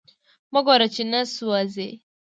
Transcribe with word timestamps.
مه 0.53 0.59
ګوره 0.65 0.87
چی 0.93 1.03
نه 1.11 1.21
سوازی 1.35 1.89